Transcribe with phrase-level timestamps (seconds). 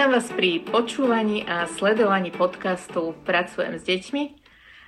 [0.00, 4.22] Vítam vás pri počúvaní a sledovaní podcastu Pracujem s deťmi.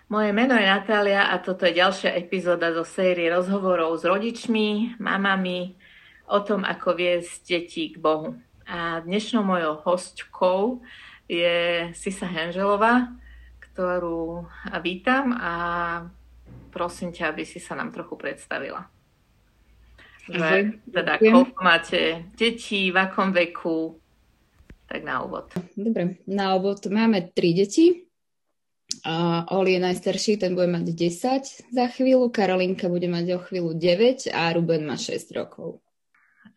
[0.08, 5.76] Moje meno je Natália a toto je ďalšia epizóda zo série rozhovorov s rodičmi, mamami
[6.32, 8.40] o tom, ako viesť deti k Bohu.
[8.64, 10.80] A dnešnou mojou hostkou
[11.28, 13.12] je Sisa Henželová,
[13.68, 14.48] ktorú
[14.80, 15.52] vítam a
[16.72, 18.88] prosím ťa, aby si sa nám trochu predstavila.
[20.24, 24.00] Že, teda, koľko máte detí, v akom veku,
[24.92, 25.48] tak na úvod.
[25.72, 28.12] Dobre, na úvod máme tri deti.
[29.08, 33.72] A Oli je najstarší, ten bude mať 10 za chvíľu, Karolinka bude mať o chvíľu
[33.72, 35.80] 9 a Ruben má 6 rokov.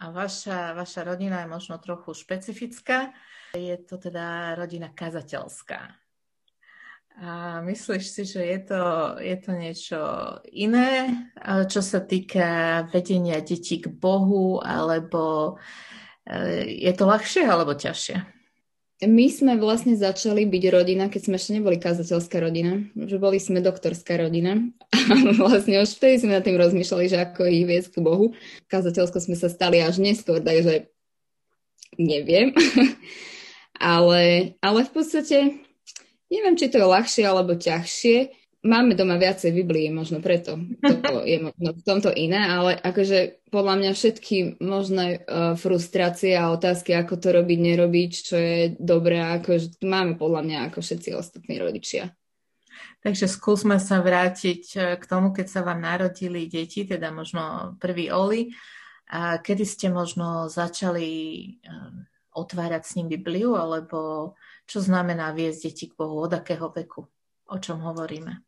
[0.03, 3.16] A vaša, vaša rodina je možno trochu špecifická.
[3.55, 5.95] Je to teda rodina kazateľská.
[7.15, 8.84] A myslíš si, že je to,
[9.23, 10.02] je to niečo
[10.52, 11.07] iné,
[11.71, 16.05] čo sa týka vedenia detí k Bohu, alebo Eh,
[16.65, 18.35] je to ľahšie alebo ťažšie?
[19.03, 23.59] My sme vlastne začali byť rodina, keď sme ešte neboli kazateľská rodina, že boli sme
[23.59, 24.71] doktorská rodina
[25.12, 28.32] a vlastne už vtedy sme nad tým rozmýšľali, že ako ich viesť k Bohu.
[28.71, 30.87] Kazateľsko sme sa stali až neskôr, takže
[31.99, 32.55] neviem.
[33.76, 35.60] ale, ale v podstate
[36.32, 41.38] neviem, či to je ľahšie alebo ťažšie máme doma viacej Biblie, možno preto toto je
[41.38, 47.22] možno v tomto iné, ale akože podľa mňa všetky možné uh, frustrácie a otázky, ako
[47.22, 52.12] to robiť, nerobiť, čo je dobré, akože máme podľa mňa ako všetci ostatní rodičia.
[53.05, 58.10] Takže skúsme sa vrátiť e, k tomu, keď sa vám narodili deti, teda možno prvý
[58.10, 58.50] Oli.
[59.13, 61.46] A kedy ste možno začali e,
[62.34, 64.34] otvárať s ním Bibliu, alebo
[64.66, 67.06] čo znamená viesť deti k Bohu, od akého veku,
[67.46, 68.41] o čom hovoríme?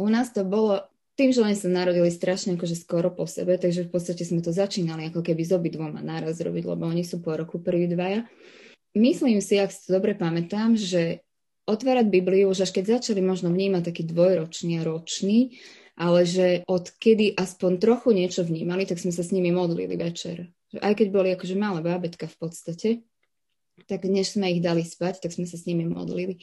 [0.00, 3.86] U nás to bolo tým, že oni sa narodili strašne akože skoro po sebe, takže
[3.86, 7.38] v podstate sme to začínali ako keby s obidvoma náraz robiť, lebo oni sú po
[7.38, 8.26] roku prví dvaja.
[8.98, 11.22] Myslím si, ak si to dobre pamätám, že
[11.70, 15.58] otvárať Bibliu už až keď začali možno vnímať taký dvojročný a ročný,
[15.94, 20.50] ale že odkedy aspoň trochu niečo vnímali, tak sme sa s nimi modlili večer.
[20.82, 22.88] Aj keď boli akože malé bábetka v podstate,
[23.86, 26.42] tak než sme ich dali spať, tak sme sa s nimi modlili.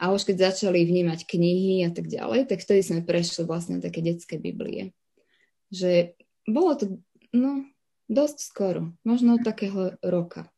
[0.00, 4.00] A už keď začali vnímať knihy a tak ďalej, tak vtedy sme prešli vlastne také
[4.00, 4.96] detské Biblie.
[5.68, 6.16] Že
[6.48, 6.84] bolo to
[7.36, 7.68] no,
[8.08, 10.48] dosť skoro, možno od takého roka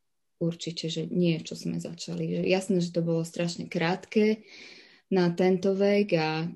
[0.42, 2.38] určite, že niečo sme začali.
[2.38, 4.42] Že jasné, že to bolo strašne krátke
[5.10, 6.50] na tento vek a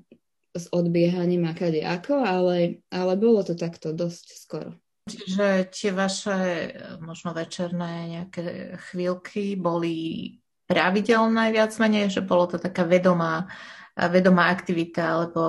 [0.57, 4.71] s odbiehaním a kade ako, ale, ale bolo to takto dosť skoro.
[5.07, 6.39] Čiže tie vaše
[6.99, 9.95] možno večerné nejaké chvíľky boli
[10.67, 13.47] pravidelné viac menej, že bolo to taká vedomá,
[13.95, 15.43] vedomá aktivita alebo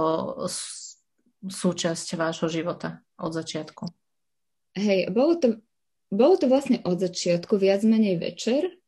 [1.42, 3.84] súčasť vášho života od začiatku?
[4.78, 5.48] Hej, bolo to,
[6.08, 8.78] bolo to vlastne od začiatku viac menej večer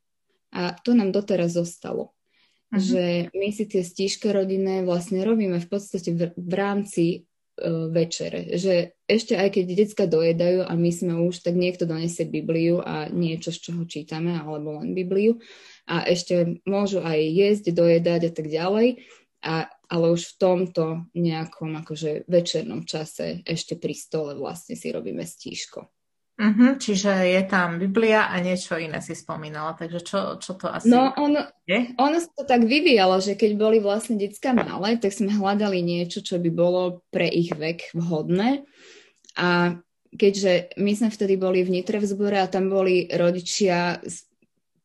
[0.54, 2.14] a to nám doteraz zostalo.
[2.70, 2.78] Uh-huh.
[2.78, 7.26] Že my si tie stížke rodinné vlastne robíme v podstate v, v rámci
[7.60, 8.56] uh, večere.
[8.56, 13.12] Že ešte aj keď decka dojedajú a my sme už, tak niekto donesie Bibliu a
[13.12, 15.36] niečo, z čoho čítame, alebo len Bibliu
[15.84, 18.88] a ešte môžu aj jesť, dojedať a tak ďalej,
[19.44, 20.84] a, ale už v tomto
[21.16, 25.99] nejakom akože večernom čase ešte pri stole vlastne si robíme stíško.
[26.40, 30.88] Uh-huh, čiže je tam Biblia a niečo iné si spomínala, takže čo, čo to asi
[30.88, 31.92] No ono, je?
[32.00, 36.24] ono sa to tak vyvíjalo, že keď boli vlastne detská malé, tak sme hľadali niečo,
[36.24, 38.64] čo by bolo pre ich vek vhodné
[39.36, 39.76] a
[40.16, 44.24] keďže my sme vtedy boli v Nitre v zbore a tam boli rodičia s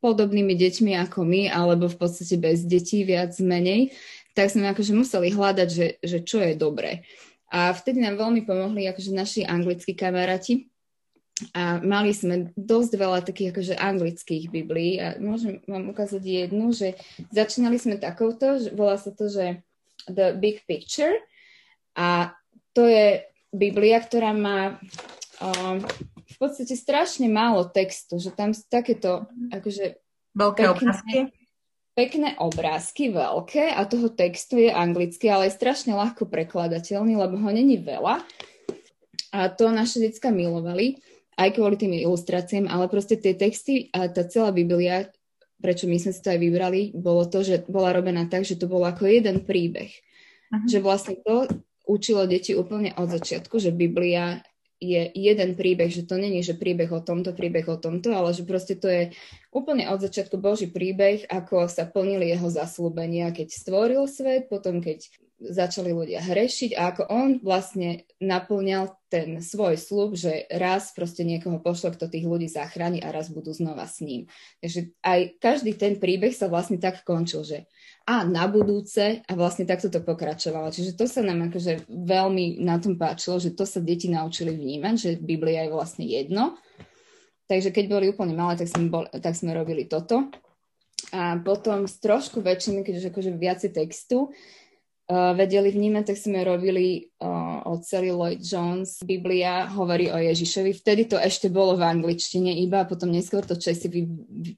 [0.04, 3.96] podobnými deťmi ako my, alebo v podstate bez detí viac menej,
[4.36, 7.08] tak sme akože museli hľadať, že, že čo je dobré.
[7.48, 10.68] A vtedy nám veľmi pomohli akože naši anglickí kamaráti,
[11.52, 16.96] a mali sme dosť veľa takých akože anglických biblií a môžem vám ukázať jednu, že
[17.36, 19.60] začínali sme takouto, že volá sa to, že
[20.08, 21.12] The Big Picture
[21.92, 22.32] a
[22.72, 24.80] to je Biblia, ktorá má
[25.44, 25.84] um,
[26.24, 30.00] v podstate strašne málo textu, že tam sú takéto akože
[30.36, 31.16] veľké pekné, obrázky.
[31.96, 37.50] Pekné obrázky, veľké a toho textu je anglicky, ale je strašne ľahko prekladateľný, lebo ho
[37.52, 38.20] není veľa.
[39.32, 41.00] A to naše detská milovali,
[41.36, 45.12] aj kvôli tým ilustráciám, ale proste tie texty a tá celá Biblia,
[45.60, 48.72] prečo my sme si to aj vybrali, bolo to, že bola robená tak, že to
[48.72, 49.92] bolo ako jeden príbeh.
[49.92, 50.68] Uh-huh.
[50.68, 51.48] Že vlastne to
[51.86, 54.42] učilo deti úplne od začiatku, že Biblia
[54.80, 58.44] je jeden príbeh, že to není, že príbeh o tomto, príbeh o tomto, ale že
[58.44, 59.16] proste to je
[59.56, 65.08] úplne od začiatku Boží príbeh, ako sa plnili jeho zaslúbenia, keď stvoril svet, potom keď
[65.36, 71.60] začali ľudia hrešiť a ako on vlastne naplňal ten svoj slub, že raz proste niekoho
[71.60, 74.32] pošle, kto tých ľudí zachráni a raz budú znova s ním.
[74.64, 77.68] Takže aj každý ten príbeh sa vlastne tak končil, že
[78.06, 80.70] a na budúce a vlastne takto to pokračovalo.
[80.70, 84.96] Čiže to sa nám akože veľmi na tom páčilo, že to sa deti naučili vnímať,
[84.96, 86.56] že Biblia je vlastne jedno.
[87.46, 90.30] Takže keď boli úplne malé, tak sme, bol, tak sme robili toto.
[91.14, 94.34] A potom s trošku väčšími, keďže akože viacej textu,
[95.10, 99.06] vedeli vnímať, tak sme robili uh, od celý Lloyd Jones.
[99.06, 100.74] Biblia hovorí o Ježišovi.
[100.74, 104.10] Vtedy to ešte bolo v angličtine iba, a potom neskôr to Česi vy,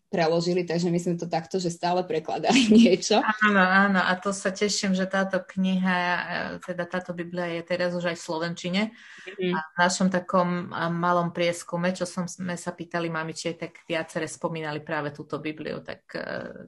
[0.08, 3.20] preložili, takže my sme to takto, že stále prekladali niečo.
[3.44, 6.20] Áno, áno, a to sa teším, že táto kniha, e,
[6.64, 8.82] teda táto Biblia je teraz už aj v Slovenčine.
[9.28, 9.52] Mm-hmm.
[9.52, 14.80] A v našom takom malom prieskume, čo som, sme sa pýtali mamičie, tak viacere spomínali
[14.80, 16.08] práve túto Bibliu, tak,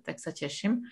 [0.04, 0.84] tak sa teším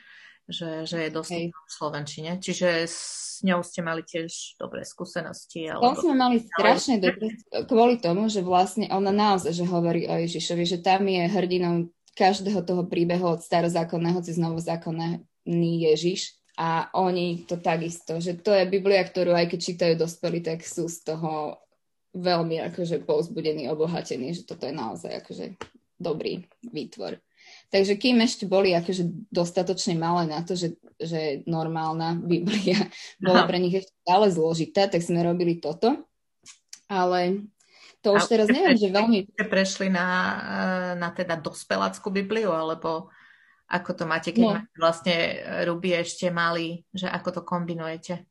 [0.47, 2.31] že, že je dostupná v Slovenčine.
[2.39, 5.67] Čiže s ňou ste mali tiež dobré skúsenosti.
[5.69, 5.93] Alebo...
[5.93, 7.35] To sme mali strašne dobré
[7.67, 12.65] kvôli tomu, že vlastne ona naozaj že hovorí o Ježišovi, že tam je hrdinou každého
[12.65, 16.33] toho príbehu od starozákonného cez novozákonný Ježiš.
[16.57, 20.89] A oni to takisto, že to je Biblia, ktorú aj keď čítajú dospelí, tak sú
[20.89, 21.61] z toho
[22.17, 25.53] veľmi akože povzbudení, obohatení, že toto je naozaj akože
[26.01, 27.21] dobrý výtvor.
[27.67, 32.79] Takže kým ešte boli akože dostatočne malé na to, že, že normálna Biblia
[33.23, 36.07] bola pre nich ešte stále zložitá, tak sme robili toto.
[36.87, 37.43] Ale
[37.99, 39.27] to už teraz neviem, že veľmi...
[39.35, 40.07] Ste prešli na,
[40.95, 43.11] na teda dospeláckú Bibliu, alebo
[43.67, 44.51] ako to máte, keď no.
[44.55, 45.15] máte vlastne
[45.67, 48.23] Ruby ešte mali, že ako to kombinujete?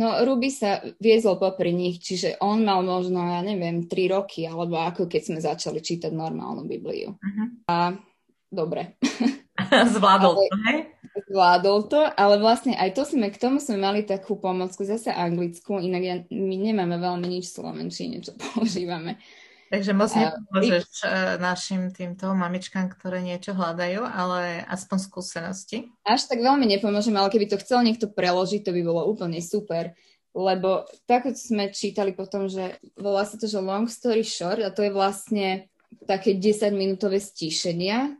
[0.00, 4.80] No, Ruby sa viezol popri nich, čiže on mal možno, ja neviem, tri roky, alebo
[4.80, 7.12] ako keď sme začali čítať normálnu Bibliu.
[7.12, 7.46] Uh-huh.
[7.68, 7.92] A
[8.50, 8.98] dobre.
[9.94, 10.78] Zvládol ale, to, hej?
[11.30, 15.78] Zvládol to, ale vlastne aj to sme, k tomu sme mali takú pomocku, zase anglickú,
[15.78, 19.22] inak ja, my nemáme veľmi nič v Slovenčine, čo používame.
[19.70, 25.86] Takže moc nepomôžeš uh, našim týmto mamičkám, ktoré niečo hľadajú, ale aspoň skúsenosti.
[26.02, 29.94] Až tak veľmi nepomôžeme, ale keby to chcel niekto preložiť, to by bolo úplne super.
[30.34, 34.82] Lebo tak sme čítali potom, že volá sa to, že long story short a to
[34.82, 35.70] je vlastne
[36.06, 38.14] také 10-minútové stíšenia,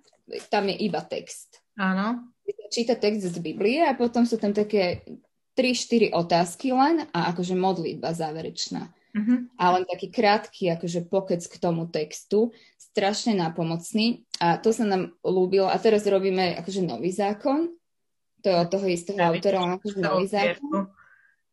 [0.50, 1.62] tam je iba text.
[1.78, 2.30] Áno.
[2.70, 5.02] Číta text z Biblie a potom sú tam také
[5.58, 8.90] 3-4 otázky len a akože modlitba záverečná.
[9.10, 9.50] Uh-huh.
[9.58, 15.18] A len taký krátky akože pokec k tomu textu, strašne nápomocný a to sa nám
[15.26, 17.74] ľúbilo a teraz robíme akože nový zákon,
[18.40, 20.88] to je od toho istého autora, ale akože nový zákon.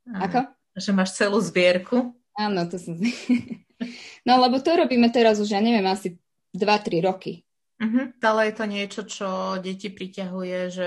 [0.08, 0.40] Ako?
[0.78, 2.14] Že máš celú zbierku.
[2.38, 2.96] Áno, to som...
[4.28, 6.16] no lebo to robíme teraz už, ja neviem, asi
[6.54, 7.47] 2-3 roky.
[7.78, 8.10] Uh-huh.
[8.26, 9.30] Ale je to niečo, čo
[9.62, 10.86] deti priťahuje, že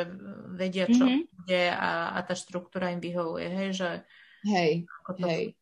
[0.59, 1.23] vedia, čo uh-huh.
[1.23, 3.91] bude a, a tá štruktúra im vyhovuje, hej, že
[4.47, 4.91] hej,
[5.23, 5.55] hej.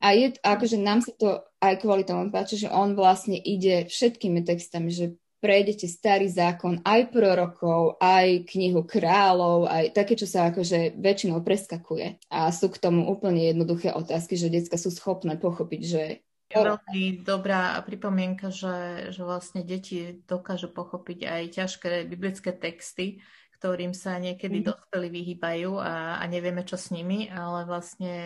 [0.00, 4.40] A je, akože nám sa to aj kvôli tomu páči, že on vlastne ide všetkými
[4.44, 11.00] textami, že prejdete starý zákon, aj prorokov, aj knihu kráľov, aj také, čo sa akože
[11.00, 12.20] väčšinou preskakuje.
[12.28, 16.02] A sú k tomu úplne jednoduché otázky, že detská sú schopné pochopiť, že
[16.50, 23.22] veľmi dobrá pripomienka, že, že vlastne deti dokážu pochopiť aj ťažké biblické texty,
[23.60, 24.66] ktorým sa niekedy mm.
[24.72, 28.16] dospelí vyhýbajú a, a nevieme, čo s nimi, ale vlastne,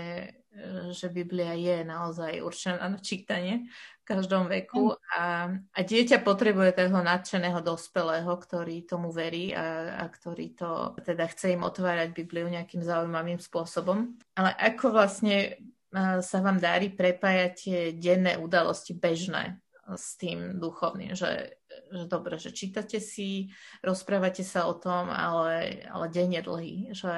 [0.55, 3.67] e, že Biblia je naozaj určená na čítanie
[4.00, 10.05] v každom veku a, a dieťa potrebuje toho nadšeného dospelého, ktorý tomu verí a, a
[10.06, 14.15] ktorý to teda chce im otvárať Bibliu nejakým zaujímavým spôsobom.
[14.39, 15.58] Ale ako vlastne
[16.20, 19.63] sa vám darí prepájať tie denné udalosti bežné
[19.94, 21.60] s tým duchovným, že,
[21.93, 23.53] že dobre, že čítate si,
[23.84, 27.15] rozprávate sa o tom, ale, ale deň je dlhý, že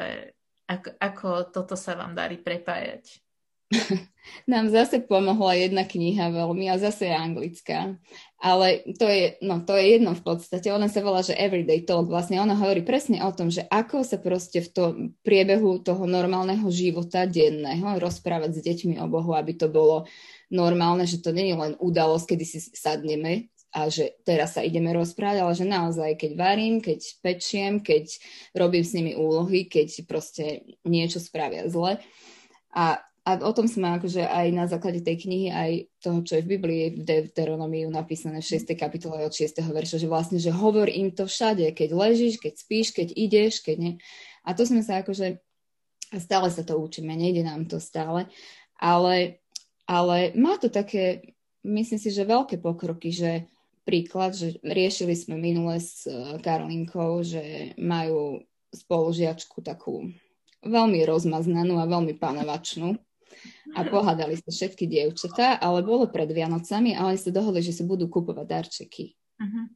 [0.66, 3.25] ako, ako toto sa vám darí prepájať?
[4.50, 7.78] Nám zase pomohla jedna kniha veľmi a zase je anglická.
[8.38, 10.70] Ale to je, no, to je jedno v podstate.
[10.70, 12.10] Ona sa volá, že Everyday Talk.
[12.10, 14.92] Vlastne ona hovorí presne o tom, že ako sa proste v tom
[15.26, 20.06] priebehu toho normálneho života denného rozprávať s deťmi o Bohu, aby to bolo
[20.52, 24.94] normálne, že to nie je len udalosť, kedy si sadneme a že teraz sa ideme
[24.96, 28.08] rozprávať, ale že naozaj, keď varím, keď pečiem, keď
[28.56, 32.00] robím s nimi úlohy, keď proste niečo spravia zle.
[32.72, 36.46] A a o tom sme akože aj na základe tej knihy, aj toho, čo je
[36.46, 38.78] v Biblii, v Deuteronomiu napísané v 6.
[38.78, 39.66] kapitole od 6.
[39.66, 43.76] verša, že vlastne, že hovor im to všade, keď ležíš, keď spíš, keď ideš, keď
[43.82, 43.94] nie.
[44.46, 45.42] A to sme sa akože,
[46.22, 48.30] stále sa to učíme, nejde nám to stále,
[48.78, 49.42] ale,
[49.90, 51.34] ale má to také,
[51.66, 53.50] myslím si, že veľké pokroky, že
[53.82, 60.14] príklad, že riešili sme minule s eh, Karolinkou, že majú spolužiačku takú
[60.66, 62.98] veľmi rozmaznanú a veľmi panovačnú.
[63.74, 67.82] A pohádali sa všetky dievčatá, ale bolo pred Vianocami a oni sa dohodli, že si
[67.82, 69.18] budú kúpovať darčeky.
[69.42, 69.66] Uh-huh.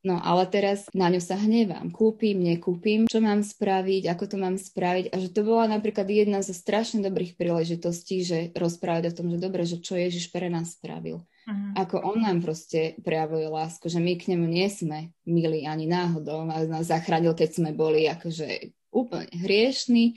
[0.00, 1.92] No ale teraz na ňu sa hnevám.
[1.92, 5.12] Kúpim, nekúpim, čo mám spraviť, ako to mám spraviť.
[5.12, 9.36] A že to bola napríklad jedna zo strašne dobrých príležitostí, že rozprávať o tom, že
[9.36, 11.20] dobre, že čo Ježiš pre nás spravil.
[11.20, 11.72] Uh-huh.
[11.76, 16.48] Ako on nám proste prejavuje lásku, že my k nemu nie sme milí ani náhodou.
[16.48, 20.16] A nás zachránil, keď sme boli akože úplne hriešni,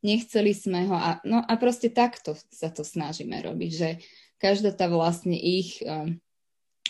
[0.00, 0.96] nechceli sme ho.
[0.96, 3.90] A, no a proste takto sa to snažíme robiť, že
[4.40, 5.80] každá tá vlastne ich...
[5.84, 6.20] Um,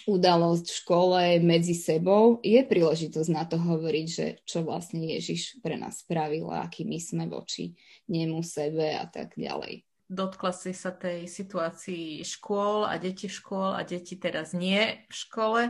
[0.08, 5.76] udalosť v škole medzi sebou, je príležitosť na to hovoriť, že čo vlastne Ježiš pre
[5.76, 7.76] nás spravil a aký my sme voči
[8.08, 9.84] nemu, sebe a tak ďalej.
[10.10, 15.14] Dotkla si sa tej situácii škôl a deti v škôl a deti teraz nie v
[15.14, 15.62] škole,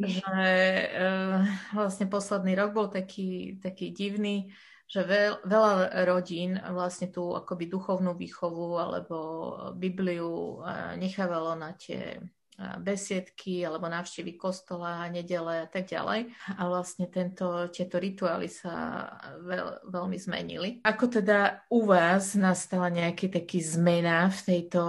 [0.00, 0.86] že e,
[1.76, 8.14] vlastne posledný rok bol taký, taký divný, že veľ, veľa rodín vlastne tú akoby duchovnú
[8.14, 9.18] výchovu alebo
[9.74, 12.20] Bibliu eh, nechávalo na tie
[12.78, 16.30] besiedky alebo návštevy kostola, nedele a tak ďalej.
[16.54, 19.06] A vlastne tento, tieto rituály sa
[19.42, 20.70] veľ, veľmi zmenili.
[20.86, 24.84] Ako teda u vás nastala nejaký taký zmena v tejto,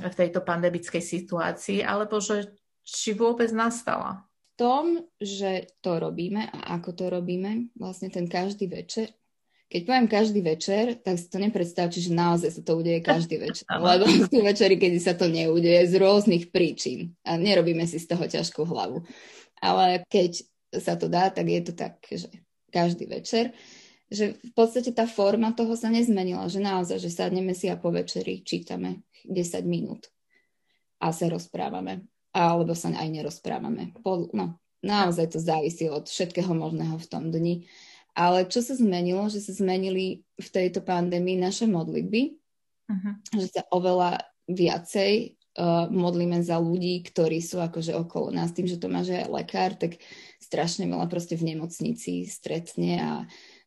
[0.00, 4.24] v tejto pandemickej situácii, alebo že či vôbec nastala?
[4.56, 9.12] Tom, že to robíme a ako to robíme, vlastne ten každý večer,
[9.66, 13.66] keď poviem každý večer, tak si to nepredstavte, že naozaj sa to udeje každý večer.
[13.66, 17.18] Lebo sú večery, kedy sa to neudeje z rôznych príčin.
[17.26, 19.02] A nerobíme si z toho ťažkú hlavu.
[19.58, 22.30] Ale keď sa to dá, tak je to tak, že
[22.70, 23.58] každý večer.
[24.06, 26.46] Že v podstate tá forma toho sa nezmenila.
[26.46, 30.06] Že naozaj, že sadneme si a po večeri čítame 10 minút.
[31.02, 32.06] A sa rozprávame.
[32.36, 33.96] Alebo sa aj nerozprávame.
[34.36, 37.64] No, naozaj to závisí od všetkého možného v tom dni
[38.16, 42.40] ale čo sa zmenilo, že sa zmenili v tejto pandémii naše modlitby,
[42.88, 43.14] uh-huh.
[43.36, 48.56] že sa oveľa viacej uh, modlíme za ľudí, ktorí sú akože okolo nás.
[48.56, 50.00] Tým, že to má že aj lekár, tak
[50.40, 53.12] strašne veľa proste v nemocnici stretne a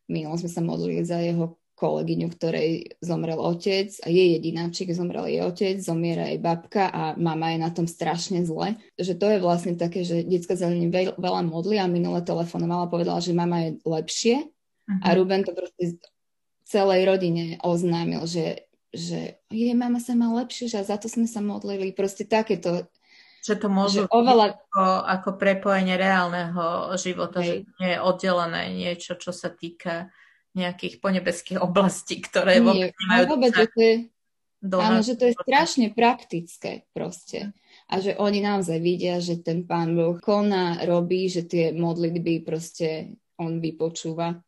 [0.10, 5.40] my sme sa modlili za jeho kolegyňu, ktorej zomrel otec a jej jedináčik, zomrel jej
[5.48, 8.76] otec, zomiera jej babka a mama je na tom strašne zle.
[9.00, 13.24] Že to je vlastne také, že detská zelení veľa modli a minule telefonovala a povedala,
[13.24, 15.08] že mama je lepšie uh-huh.
[15.08, 15.16] a mhm.
[15.16, 16.04] Ruben to proste
[16.68, 21.40] celej rodine oznámil, že, že jej mama sa má lepšie, že za to sme sa
[21.40, 21.96] modlili.
[21.96, 22.92] Proste takéto
[23.40, 24.52] že to môžu že oveľa...
[24.52, 27.48] ako, ako prepojenie reálneho života, Hej.
[27.48, 30.12] že nie je oddelené niečo, čo sa týka
[30.58, 33.96] nejakých ponebeských oblastí, ktoré vôbec nemajú vôbec, že to je,
[34.66, 37.54] áno, že to je strašne praktické proste.
[37.90, 43.18] A že oni naozaj vidia, že ten pán Boh koná, robí, že tie modlitby proste
[43.38, 44.42] on vypočúva.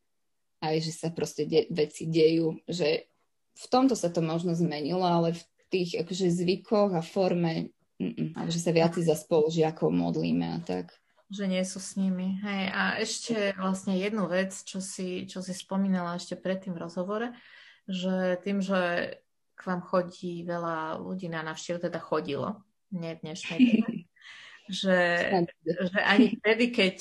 [0.61, 3.09] Aj že sa proste de- veci dejú, že
[3.57, 5.43] v tomto sa to možno zmenilo, ale v
[5.73, 10.93] tých akože zvykoch a forme, mm, že sa viac za spolužiakov modlíme a tak
[11.31, 12.43] že nie sú s nimi.
[12.43, 12.63] Hej.
[12.75, 17.27] A ešte vlastne jednu vec, čo si, čo si spomínala ešte predtým v rozhovore,
[17.87, 19.15] že tým, že
[19.55, 22.59] k vám chodí veľa ľudí na návštevu, teda chodilo,
[22.91, 23.89] nie v dnešnej dobe,
[24.81, 24.99] že,
[25.63, 26.97] že ani vtedy, keď,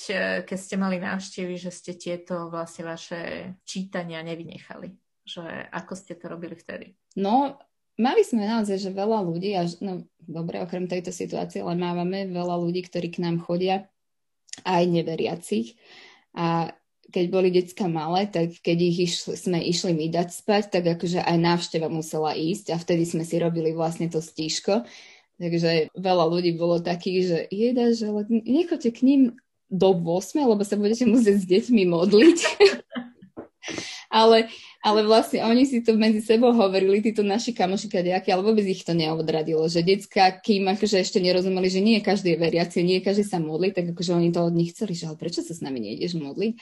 [0.47, 4.95] keď ste mali návštevy, že ste tieto vlastne vaše čítania nevynechali.
[5.27, 6.95] Že ako ste to robili vtedy?
[7.19, 7.59] No,
[7.99, 12.57] mali sme naozaj, že veľa ľudí, až, no dobre, okrem tejto situácie, ale máme veľa
[12.63, 13.91] ľudí, ktorí k nám chodia
[14.65, 15.77] aj neveriacich.
[16.37, 16.75] A
[17.11, 21.21] keď boli decka malé, tak keď ich išli, sme išli my dať spať, tak akože
[21.21, 24.87] aj návšteva musela ísť a vtedy sme si robili vlastne to stíško.
[25.41, 29.23] Takže veľa ľudí bolo takých, že jeda, že nechoďte k ním
[29.73, 32.39] do 8, lebo sa budete musieť s deťmi modliť.
[34.11, 38.65] ale, ale vlastne oni si to medzi sebou hovorili, títo naši kamoši kadejaky, ale vôbec
[38.65, 43.05] ich to neodradilo, že decka, kým akože ešte nerozumeli, že nie každý je veriaci, nie
[43.05, 45.61] každý sa modlí, tak akože oni to od nich chceli, že ale prečo sa s
[45.61, 46.53] nami nejdeš modliť?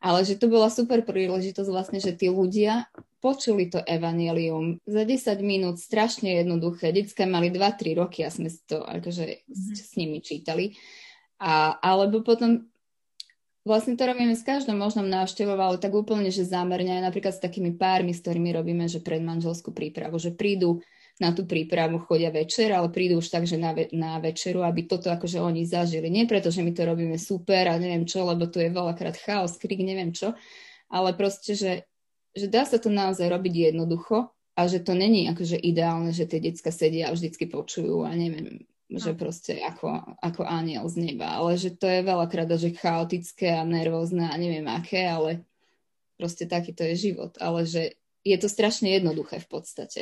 [0.00, 2.88] Ale že to bola super príležitosť vlastne, že tí ľudia
[3.20, 6.96] počuli to evanelium za 10 minút, strašne jednoduché.
[6.96, 9.76] Decka mali 2-3 roky a sme to akože mm-hmm.
[9.76, 10.72] s nimi čítali.
[11.36, 12.64] A, alebo potom
[13.66, 17.74] Vlastne to robíme s každou možnou návštevou, ale tak úplne, že zámerne napríklad s takými
[17.74, 20.86] pármi, s ktorými robíme, že predmanželskú prípravu, že prídu
[21.18, 24.86] na tú prípravu, chodia večer, ale prídu už tak, že na, ve- na večeru, aby
[24.86, 26.06] toto akože oni zažili.
[26.06, 29.58] Nie preto, že my to robíme super a neviem čo, lebo tu je veľakrát chaos,
[29.58, 30.38] krik, neviem čo,
[30.86, 31.90] ale proste, že,
[32.38, 36.38] že dá sa to naozaj robiť jednoducho a že to není akože ideálne, že tie
[36.38, 41.58] decka sedia a vždycky počujú a neviem, že proste ako, ako aniel z neba, ale
[41.58, 45.42] že to je veľakrát že chaotické a nervózne a neviem aké, ale
[46.14, 50.00] proste taký to je život, ale že je to strašne jednoduché v podstate.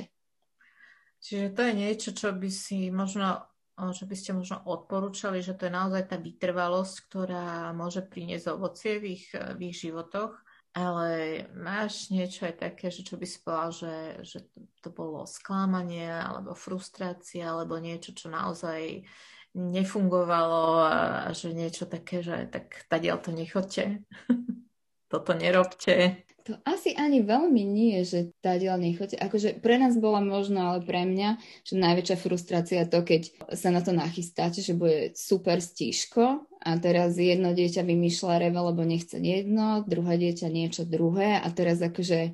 [1.25, 5.67] Čiže to je niečo, čo by si možno že by ste možno odporúčali, že to
[5.67, 10.44] je naozaj tá vytrvalosť, ktorá môže priniesť ovocie v ich, v ich životoch,
[10.75, 14.39] ale máš niečo aj také, že čo by si povedal, že, že
[14.83, 19.07] to bolo sklamanie alebo frustrácia alebo niečo, čo naozaj
[19.55, 20.95] nefungovalo a,
[21.31, 24.03] že niečo také, že tak tadiaľ to nechoďte,
[25.13, 26.27] toto nerobte.
[26.45, 29.17] To asi ani veľmi nie, že tá diel nechoďte.
[29.17, 33.81] Akože pre nás bola možno, ale pre mňa, že najväčšia frustrácia to, keď sa na
[33.81, 39.85] to nachystáte, že bude super stíško a teraz jedno dieťa vymýšľa reve, lebo nechce jedno,
[39.85, 42.33] druhé dieťa niečo druhé a teraz akože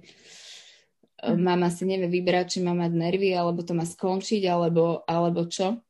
[1.18, 1.34] hm.
[1.34, 5.82] mama si nevie vybrať, či má mať nervy, alebo to má skončiť, alebo, alebo čo.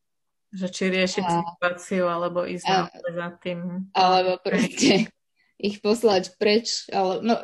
[0.51, 3.87] Že či riešiť a, situáciu, alebo ísť a, za tým.
[3.93, 5.07] Alebo proste
[5.69, 7.37] ich poslať preč, ale no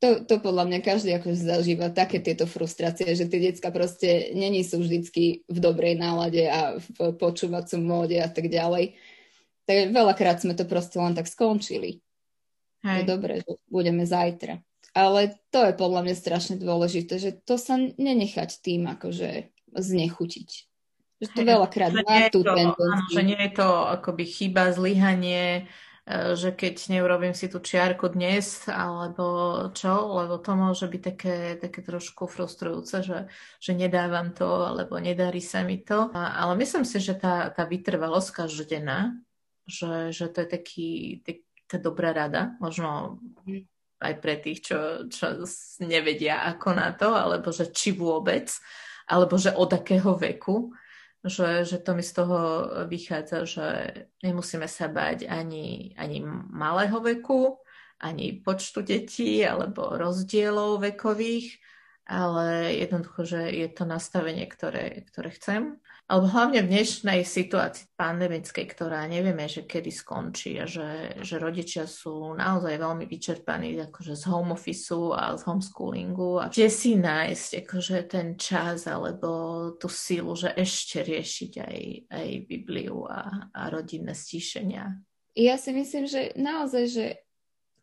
[0.00, 4.64] to, to podľa mňa každý ako zažíva také tieto frustrácie, že tie decka proste není
[4.64, 8.96] sú vždycky v dobrej nálade a v počúvacom móde a tak ďalej.
[9.68, 12.00] Tak veľakrát sme to proste len tak skončili.
[12.80, 13.04] Hej.
[13.04, 14.64] Je dobré, že budeme zajtra.
[14.96, 20.50] Ale to je podľa mňa strašne dôležité, že to sa nenechať tým akože znechutiť.
[21.20, 23.12] Že to Hej, veľakrát má tú tendenciu.
[23.12, 25.68] Že nie je to akoby chyba, zlyhanie,
[26.08, 31.36] E, že keď neurobím si tú čiarku dnes, alebo čo, lebo to môže byť také,
[31.60, 33.18] také trošku frustrujúce, že,
[33.60, 36.08] že nedávam to, alebo nedarí sa mi to.
[36.16, 39.20] Ale myslím si, že tá, tá vytrvalosť každodenná,
[39.68, 43.20] že, že to je taký, taká dobrá rada, možno
[44.00, 45.44] aj pre tých, čo, čo
[45.84, 48.48] nevedia ako na to, alebo že či vôbec,
[49.04, 50.72] alebo že od akého veku,
[51.20, 52.38] že, že to mi z toho
[52.86, 53.66] vychádza, že
[54.22, 57.58] nemusíme sa bať ani, ani malého veku,
[57.98, 61.58] ani počtu detí alebo rozdielov vekových,
[62.08, 65.76] ale jednoducho, že je to nastavenie, ktoré, ktoré chcem
[66.08, 71.84] alebo hlavne v dnešnej situácii pandemickej, ktorá nevieme, že kedy skončí a že, že rodičia
[71.84, 77.50] sú naozaj veľmi vyčerpaní akože z home office a z homeschoolingu a kde si nájsť
[77.60, 79.28] akože ten čas alebo
[79.76, 84.96] tú silu, že ešte riešiť aj, aj Bibliu a, a rodinné stíšenia.
[85.36, 87.06] Ja si myslím, že naozaj, že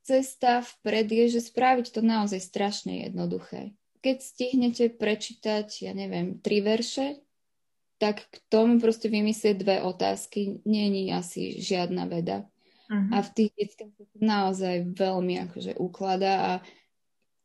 [0.01, 3.77] cesta vpred je, že spraviť to naozaj strašne jednoduché.
[4.05, 7.25] Keď stihnete prečítať, ja neviem, tri verše,
[7.97, 12.45] tak k tomu proste vymyslieť dve otázky není asi žiadna veda.
[12.85, 13.09] Uh-huh.
[13.09, 16.53] A v tých deťkách sa to naozaj veľmi akože ukladá a,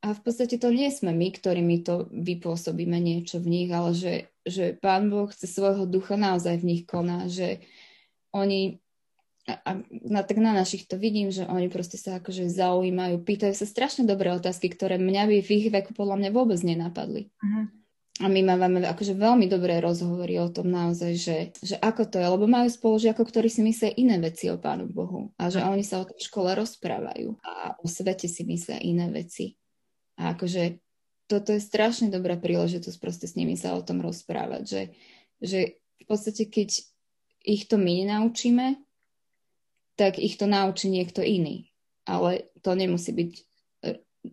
[0.05, 4.15] a v podstate to nie sme my, ktorými to vypôsobíme niečo v nich, ale že,
[4.45, 7.65] že Pán Boh chce svojho ducha naozaj v nich koná, že
[8.37, 8.85] oni
[9.59, 13.67] a, na, tak na našich to vidím, že oni proste sa akože zaujímajú, pýtajú sa
[13.67, 17.31] strašne dobré otázky, ktoré mňa by v ich veku podľa mňa vôbec nenapadli.
[17.31, 17.67] Uh-huh.
[18.21, 22.29] A my máme akože veľmi dobré rozhovory o tom naozaj, že, že ako to je,
[22.29, 26.05] lebo majú spolužiakov, ktorí si myslia iné veci o Pánu Bohu a že oni sa
[26.05, 29.57] o tej škole rozprávajú a o svete si myslia iné veci.
[30.21, 30.85] A akože
[31.33, 34.83] toto je strašne dobrá príležitosť proste s nimi sa o tom rozprávať, že,
[35.41, 35.61] že
[36.03, 36.85] v podstate keď
[37.41, 38.77] ich to my nenaučíme,
[40.01, 41.69] tak ich to naučí niekto iný.
[42.09, 43.33] Ale to nemusí byť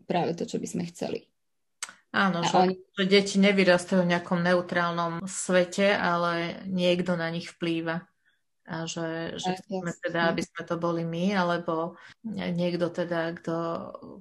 [0.07, 1.27] práve to, čo by sme chceli.
[2.15, 2.75] Áno, že, oni...
[2.95, 8.07] že deti nevyrastajú v nejakom neutrálnom svete, ale niekto na nich vplýva.
[8.67, 11.95] A že, že chceme teda, aby sme to boli my, alebo
[12.27, 13.55] niekto teda, kto,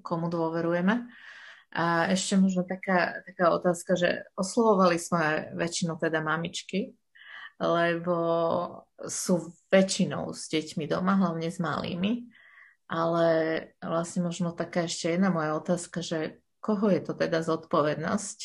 [0.07, 1.07] komu dôverujeme.
[1.75, 6.95] A ešte možno taká, taká otázka, že oslovovali sme väčšinou teda mamičky,
[7.57, 8.17] lebo
[9.05, 12.29] sú väčšinou s deťmi doma, hlavne s malými.
[12.87, 13.29] Ale
[13.83, 18.39] vlastne možno taká ešte jedna moja otázka, že koho je to teda zodpovednosť?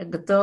[0.00, 0.38] Kto,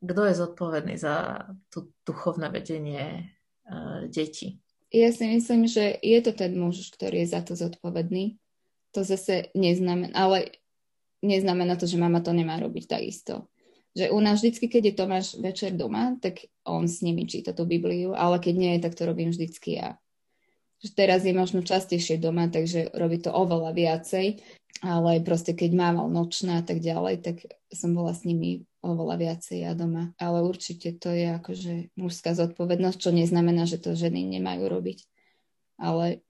[0.00, 3.34] kto je zodpovedný za tú duchovné vedenie
[3.68, 4.60] uh, detí?
[4.94, 8.38] Ja si myslím, že je to ten muž, ktorý je za to zodpovedný.
[8.94, 10.62] To zase neznamená, ale
[11.20, 13.50] neznamená to, že mama to nemá robiť takisto.
[13.96, 17.64] Že u nás vždycky, keď je Tomáš večer doma, tak on s nimi číta tú
[17.64, 19.96] Bibliu, ale keď nie, tak to robím vždycky ja.
[20.84, 24.44] Že teraz je možno častejšie doma, takže robí to oveľa viacej
[24.84, 27.36] ale proste keď mával nočná a tak ďalej, tak
[27.72, 30.12] som bola s nimi oveľa viacej ja doma.
[30.20, 34.98] Ale určite to je akože mužská zodpovednosť, čo neznamená, že to ženy nemajú robiť.
[35.80, 36.20] Ale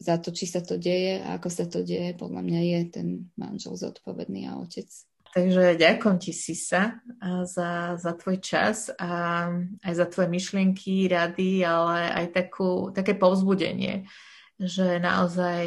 [0.00, 3.08] za to, či sa to deje a ako sa to deje, podľa mňa je ten
[3.36, 4.88] manžel zodpovedný a otec.
[5.30, 6.98] Takže ďakujem ti, Sisa,
[7.46, 9.46] za, za tvoj čas a
[9.78, 14.10] aj za tvoje myšlienky, rady, ale aj takú, také povzbudenie,
[14.58, 15.62] že naozaj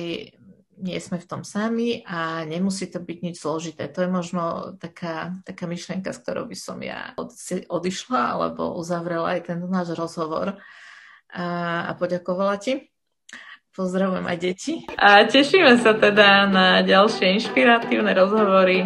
[0.83, 3.87] nie sme v tom sami a nemusí to byť nič zložité.
[3.87, 7.31] To je možno taká, taká myšlienka, s ktorou by som ja od,
[7.71, 10.59] odišla alebo uzavrela aj ten náš rozhovor
[11.31, 11.45] a,
[11.87, 12.91] a poďakovala ti.
[13.73, 14.73] Pozdravujem aj deti.
[14.99, 18.85] A tešíme sa teda na ďalšie inšpiratívne rozhovory